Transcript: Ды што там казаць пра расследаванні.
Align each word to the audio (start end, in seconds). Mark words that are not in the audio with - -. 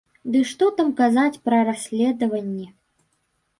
Ды 0.35 0.39
што 0.51 0.69
там 0.79 0.89
казаць 1.01 1.41
пра 1.49 1.61
расследаванні. 1.69 2.67